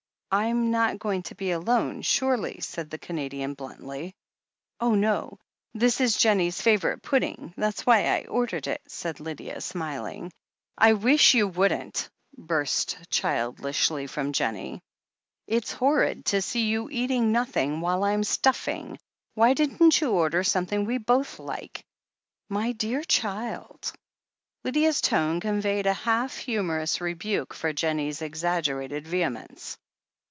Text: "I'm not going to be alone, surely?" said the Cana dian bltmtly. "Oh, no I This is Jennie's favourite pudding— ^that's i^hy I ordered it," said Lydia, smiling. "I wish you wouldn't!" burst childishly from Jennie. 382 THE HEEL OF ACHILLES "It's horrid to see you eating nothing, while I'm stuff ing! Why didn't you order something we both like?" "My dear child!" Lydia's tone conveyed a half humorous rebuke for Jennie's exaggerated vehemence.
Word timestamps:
"I'm 0.33 0.71
not 0.71 0.97
going 0.97 1.23
to 1.23 1.35
be 1.35 1.51
alone, 1.51 2.03
surely?" 2.03 2.61
said 2.61 2.89
the 2.89 2.97
Cana 2.97 3.27
dian 3.27 3.53
bltmtly. 3.53 4.13
"Oh, 4.79 4.95
no 4.95 5.33
I 5.75 5.79
This 5.79 5.99
is 5.99 6.15
Jennie's 6.15 6.61
favourite 6.61 7.01
pudding— 7.01 7.53
^that's 7.57 7.83
i^hy 7.83 8.05
I 8.05 8.25
ordered 8.29 8.65
it," 8.67 8.81
said 8.87 9.19
Lydia, 9.19 9.59
smiling. 9.59 10.31
"I 10.77 10.93
wish 10.93 11.33
you 11.33 11.49
wouldn't!" 11.49 12.09
burst 12.37 12.97
childishly 13.09 14.07
from 14.07 14.31
Jennie. 14.31 14.81
382 15.49 15.51
THE 15.51 15.51
HEEL 15.51 15.57
OF 15.57 15.57
ACHILLES 15.57 15.57
"It's 15.57 15.79
horrid 15.79 16.25
to 16.27 16.41
see 16.41 16.65
you 16.69 16.89
eating 16.89 17.33
nothing, 17.33 17.81
while 17.81 18.05
I'm 18.05 18.23
stuff 18.23 18.69
ing! 18.69 18.99
Why 19.33 19.53
didn't 19.53 19.99
you 19.99 20.13
order 20.13 20.45
something 20.45 20.85
we 20.85 20.97
both 20.97 21.39
like?" 21.39 21.83
"My 22.47 22.71
dear 22.71 23.03
child!" 23.03 23.91
Lydia's 24.63 25.01
tone 25.01 25.41
conveyed 25.41 25.87
a 25.87 25.93
half 26.07 26.37
humorous 26.37 27.01
rebuke 27.01 27.53
for 27.53 27.73
Jennie's 27.73 28.21
exaggerated 28.21 29.05
vehemence. 29.05 29.77